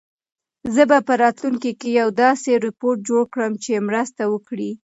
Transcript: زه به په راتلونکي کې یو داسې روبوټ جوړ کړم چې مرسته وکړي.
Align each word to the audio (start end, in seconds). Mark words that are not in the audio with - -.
زه 0.73 0.83
به 0.89 0.97
په 1.07 1.13
راتلونکي 1.23 1.71
کې 1.79 1.89
یو 1.99 2.09
داسې 2.23 2.51
روبوټ 2.63 2.97
جوړ 3.09 3.23
کړم 3.33 3.53
چې 3.63 3.85
مرسته 3.89 4.21
وکړي. 4.33 4.71